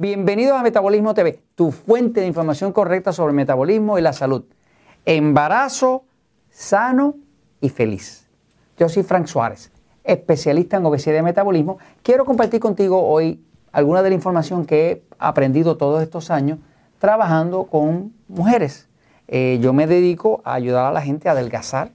[0.00, 4.44] Bienvenidos a Metabolismo TV, tu fuente de información correcta sobre el metabolismo y la salud.
[5.04, 6.04] Embarazo
[6.48, 7.16] sano
[7.60, 8.26] y feliz.
[8.78, 9.70] Yo soy Frank Suárez,
[10.02, 11.76] especialista en obesidad y metabolismo.
[12.02, 16.60] Quiero compartir contigo hoy alguna de la información que he aprendido todos estos años
[16.98, 18.88] trabajando con mujeres.
[19.28, 21.90] Eh, yo me dedico a ayudar a la gente a adelgazar,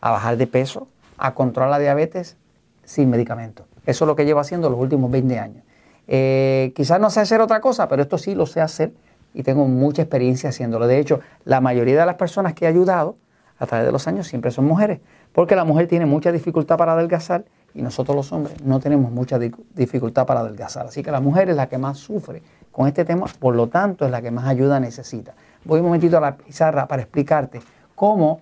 [0.00, 0.88] a bajar de peso,
[1.18, 2.38] a controlar la diabetes
[2.84, 3.66] sin medicamentos.
[3.84, 5.64] Eso es lo que llevo haciendo los últimos 20 años.
[6.06, 8.92] Eh, quizás no sé hacer otra cosa, pero esto sí lo sé hacer
[9.32, 10.86] y tengo mucha experiencia haciéndolo.
[10.86, 13.16] De hecho, la mayoría de las personas que he ayudado
[13.58, 15.00] a través de los años siempre son mujeres,
[15.32, 17.44] porque la mujer tiene mucha dificultad para adelgazar
[17.74, 20.86] y nosotros los hombres no tenemos mucha dificultad para adelgazar.
[20.86, 24.04] Así que la mujer es la que más sufre con este tema, por lo tanto
[24.04, 25.34] es la que más ayuda necesita.
[25.64, 27.60] Voy un momentito a la pizarra para explicarte
[27.94, 28.40] cómo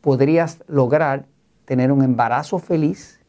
[0.00, 1.24] podrías lograr
[1.64, 3.20] tener un embarazo feliz,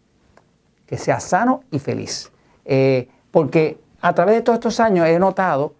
[0.85, 2.31] que sea sano y feliz.
[2.65, 5.73] Eh, porque a través de todos estos años he notado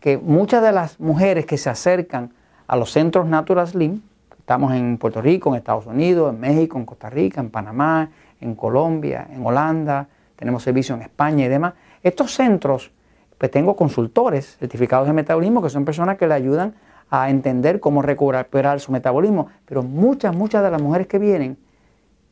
[0.00, 2.32] que muchas de las mujeres que se acercan
[2.66, 4.00] a los centros Natural Slim,
[4.38, 8.08] estamos en Puerto Rico, en Estados Unidos, en México, en Costa Rica, en Panamá,
[8.40, 11.74] en Colombia, en Holanda, tenemos servicio en España y demás.
[12.02, 12.90] Estos centros,
[13.36, 16.74] pues tengo consultores certificados de metabolismo que son personas que le ayudan
[17.10, 21.58] a entender cómo recuperar su metabolismo, pero muchas, muchas de las mujeres que vienen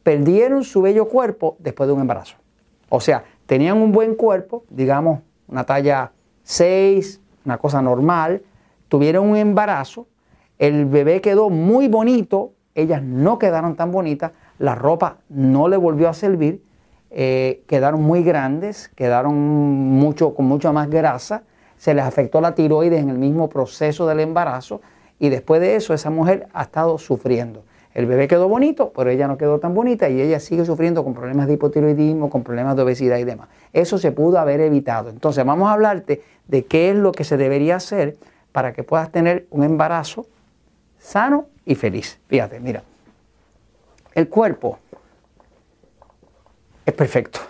[0.02, 2.36] perdieron su bello cuerpo después de un embarazo.
[2.88, 8.40] O sea, tenían un buen cuerpo, digamos una talla 6, una cosa normal,
[8.88, 10.06] tuvieron un embarazo,
[10.58, 16.08] el bebé quedó muy bonito, ellas no quedaron tan bonitas, la ropa no le volvió
[16.08, 16.64] a servir,
[17.10, 21.42] eh, quedaron muy grandes, quedaron mucho, con mucha más grasa,
[21.76, 24.80] se les afectó la tiroides en el mismo proceso del embarazo
[25.18, 27.64] y después de eso esa mujer ha estado sufriendo.
[27.94, 31.12] El bebé quedó bonito, pero ella no quedó tan bonita y ella sigue sufriendo con
[31.12, 33.48] problemas de hipotiroidismo, con problemas de obesidad y demás.
[33.72, 35.10] Eso se pudo haber evitado.
[35.10, 38.16] Entonces vamos a hablarte de qué es lo que se debería hacer
[38.52, 40.26] para que puedas tener un embarazo
[40.98, 42.18] sano y feliz.
[42.28, 42.82] Fíjate, mira,
[44.14, 44.78] el cuerpo
[46.86, 47.40] es perfecto.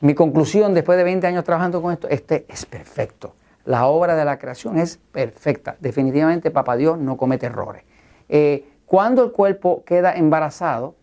[0.00, 3.34] Mi conclusión después de 20 años trabajando con esto, este es perfecto.
[3.64, 5.76] La obra de la creación es perfecta.
[5.80, 7.82] Definitivamente Papá Dios no comete errores.
[8.28, 10.94] Eh, cuando el cuerpo queda embarazado,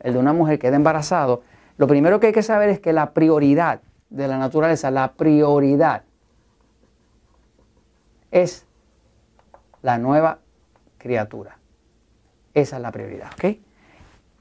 [0.00, 1.44] el de una mujer queda embarazado,
[1.76, 6.02] lo primero que hay que saber es que la prioridad de la naturaleza, la prioridad
[8.32, 8.66] es
[9.82, 10.40] la nueva
[10.98, 11.58] criatura.
[12.54, 13.56] Esa es la prioridad, ¿ok?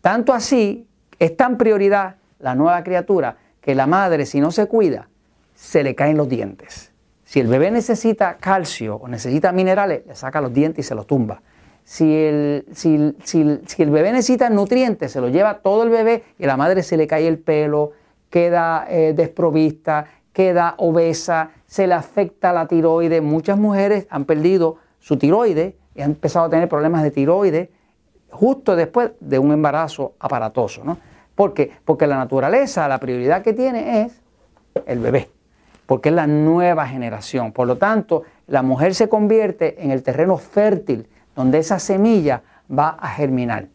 [0.01, 0.87] Tanto así,
[1.19, 5.07] es tan prioridad la nueva criatura que la madre, si no se cuida,
[5.53, 6.91] se le caen los dientes.
[7.25, 11.05] Si el bebé necesita calcio o necesita minerales, le saca los dientes y se los
[11.05, 11.43] tumba
[11.83, 16.47] si el, si, el, bebé necesita nutrientes, se lo lleva todo el bebé y a
[16.47, 17.91] la madre se le cae el pelo,
[18.29, 23.21] queda eh, desprovista, queda obesa, se le afecta la tiroides.
[23.21, 27.69] Muchas mujeres han perdido su tiroides y han empezado a tener problemas de tiroides
[28.31, 30.83] justo después de un embarazo aparatoso.
[30.83, 30.97] ¿no?
[31.35, 31.71] ¿Por qué?
[31.83, 34.21] Porque la naturaleza, la prioridad que tiene es
[34.85, 35.29] el bebé,
[35.85, 37.51] porque es la nueva generación.
[37.51, 41.07] Por lo tanto, la mujer se convierte en el terreno fértil
[41.41, 43.67] donde esa semilla va a germinar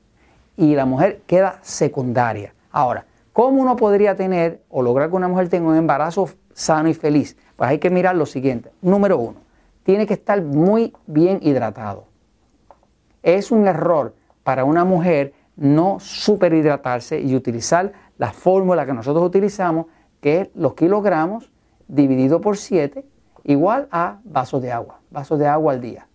[0.56, 2.54] y la mujer queda secundaria.
[2.70, 6.94] Ahora, ¿cómo uno podría tener o lograr que una mujer tenga un embarazo sano y
[6.94, 7.36] feliz?
[7.56, 8.70] Pues hay que mirar lo siguiente.
[8.82, 9.38] Número uno,
[9.82, 12.04] tiene que estar muy bien hidratado.
[13.24, 19.86] Es un error para una mujer no superhidratarse y utilizar la fórmula que nosotros utilizamos,
[20.20, 21.50] que es los kilogramos
[21.88, 23.04] dividido por 7,
[23.42, 26.06] igual a vasos de agua, vasos de agua al día.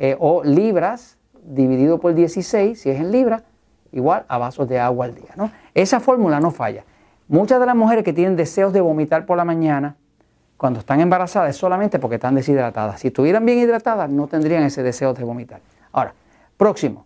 [0.00, 3.42] Eh, o libras dividido por 16, si es en libras,
[3.90, 5.30] igual a vasos de agua al día.
[5.34, 5.50] ¿no?
[5.74, 6.84] Esa fórmula no falla.
[7.26, 9.96] Muchas de las mujeres que tienen deseos de vomitar por la mañana,
[10.56, 13.00] cuando están embarazadas, es solamente porque están deshidratadas.
[13.00, 15.60] Si estuvieran bien hidratadas, no tendrían ese deseo de vomitar.
[15.90, 16.14] Ahora,
[16.56, 17.04] próximo.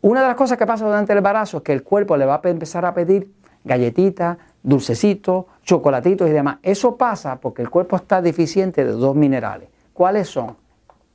[0.00, 2.40] Una de las cosas que pasa durante el embarazo es que el cuerpo le va
[2.42, 3.32] a empezar a pedir
[3.64, 6.58] galletitas, dulcecitos, chocolatitos y demás.
[6.62, 9.68] Eso pasa porque el cuerpo está deficiente de dos minerales.
[9.92, 10.56] ¿Cuáles son?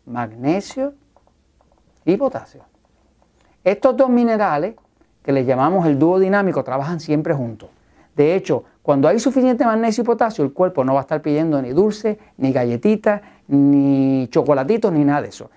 [0.06, 0.94] Magnesio
[2.06, 2.64] y potasio.
[3.64, 4.76] Estos dos minerales,
[5.24, 7.70] que les llamamos el dúo dinámico, trabajan siempre juntos.
[8.16, 11.62] De hecho, cuando hay suficiente magnesio y potasio, el cuerpo no va a estar pidiendo
[11.62, 15.50] ni dulce, ni galletitas, ni chocolatitos, ni nada de eso.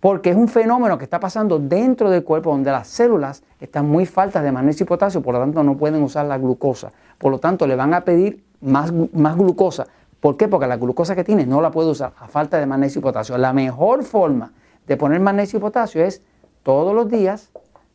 [0.00, 4.06] Porque es un fenómeno que está pasando dentro del cuerpo donde las células están muy
[4.06, 6.90] faltas de magnesio y potasio, por lo tanto no pueden usar la glucosa.
[7.18, 9.86] Por lo tanto, le van a pedir más, más glucosa
[10.20, 10.48] ¿Por qué?
[10.48, 13.38] Porque la glucosa que tiene no la puede usar a falta de magnesio y potasio.
[13.38, 14.52] La mejor forma
[14.86, 16.22] de poner magnesio y potasio es
[16.62, 17.50] todos los días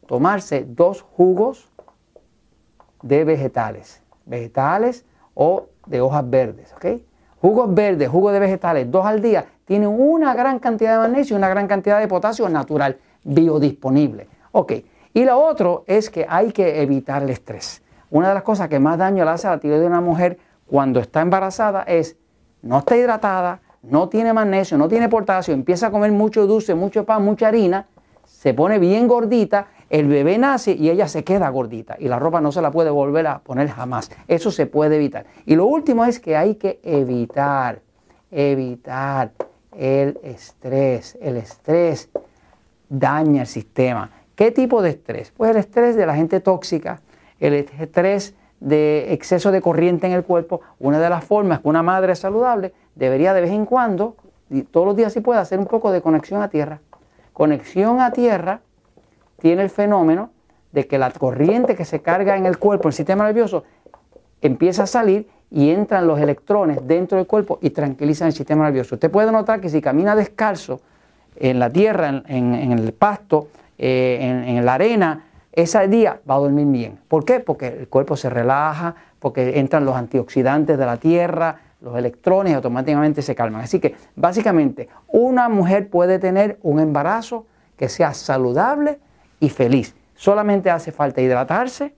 [0.07, 1.69] tomarse dos jugos
[3.01, 6.85] de vegetales, vegetales o de hojas verdes, ¿ok?
[7.45, 11.37] jugos verdes, jugos de vegetales, dos al día, tienen una gran cantidad de magnesio y
[11.37, 14.27] una gran cantidad de potasio natural, biodisponible.
[14.51, 14.73] Ok,
[15.13, 17.83] y lo otro es que hay que evitar el estrés.
[18.09, 20.39] Una de las cosas que más daño le hace a la tiroides de una mujer
[20.67, 22.17] cuando está embarazada es
[22.61, 27.05] no está hidratada, no tiene magnesio, no tiene potasio, empieza a comer mucho dulce, mucho
[27.05, 27.87] pan, mucha harina,
[28.25, 32.41] se pone bien gordita, el bebé nace y ella se queda gordita y la ropa
[32.41, 34.09] no se la puede volver a poner jamás.
[34.27, 35.25] Eso se puede evitar.
[35.45, 37.81] Y lo último es que hay que evitar,
[38.31, 39.31] evitar
[39.71, 41.17] el estrés.
[41.21, 42.09] El estrés
[42.89, 44.09] daña el sistema.
[44.35, 45.31] ¿Qué tipo de estrés?
[45.37, 47.01] Pues el estrés de la gente tóxica,
[47.39, 48.33] el estrés
[48.65, 50.59] de exceso de corriente en el cuerpo.
[50.79, 54.15] Una de las formas que una madre saludable debería de vez en cuando,
[54.71, 56.81] todos los días si puede, hacer un poco de conexión a tierra.
[57.31, 58.61] Conexión a tierra
[59.39, 60.31] tiene el fenómeno
[60.71, 63.63] de que la corriente que se carga en el cuerpo, el sistema nervioso,
[64.41, 68.95] empieza a salir y entran los electrones dentro del cuerpo y tranquilizan el sistema nervioso.
[68.95, 70.81] Usted puede notar que si camina descalzo
[71.35, 73.47] en la tierra, en, el pasto,
[73.77, 75.24] eh, en, la arena,
[75.55, 76.99] ese día va a dormir bien.
[77.07, 77.39] ¿Por qué?
[77.39, 82.55] Porque el cuerpo se relaja, porque entran los antioxidantes de la tierra, los electrones y
[82.55, 83.61] automáticamente se calman.
[83.61, 87.45] Así que básicamente una mujer puede tener un embarazo
[87.77, 88.99] que sea saludable
[89.39, 89.95] y feliz.
[90.15, 91.93] Solamente hace falta hidratarse,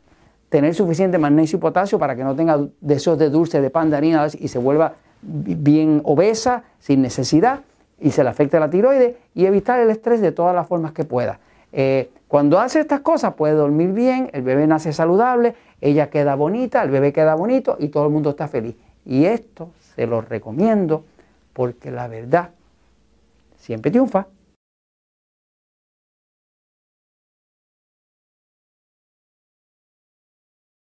[0.50, 3.98] tener suficiente magnesio y potasio para que no tenga deseos de dulce, de pan, de
[3.98, 7.62] harina y se vuelva bien obesa sin necesidad
[8.00, 11.04] y se le afecte la tiroides y evitar el estrés de todas las formas que
[11.04, 11.40] pueda.
[11.72, 16.84] Eh, cuando hace estas cosas puede dormir bien, el bebé nace saludable, ella queda bonita,
[16.84, 18.76] el bebé queda bonito y todo el mundo está feliz.
[19.06, 21.06] Y esto se lo recomiendo
[21.54, 22.50] porque la verdad
[23.58, 24.28] siempre triunfa.